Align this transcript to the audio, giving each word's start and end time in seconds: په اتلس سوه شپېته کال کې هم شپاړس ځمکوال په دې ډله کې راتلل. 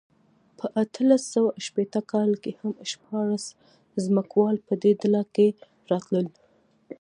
په 0.57 0.65
اتلس 0.83 1.23
سوه 1.33 1.51
شپېته 1.65 2.01
کال 2.11 2.31
کې 2.43 2.51
هم 2.59 2.71
شپاړس 2.91 3.45
ځمکوال 4.05 4.55
په 4.67 4.73
دې 4.81 4.91
ډله 5.01 5.21
کې 5.35 5.47
راتلل. 5.91 6.27